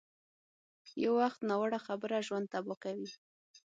یو 1.03 1.13
وخت 1.21 1.39
ناوړه 1.49 1.79
خبره 1.87 2.25
ژوند 2.27 2.45
تباه 2.53 2.77
کوي. 2.83 3.09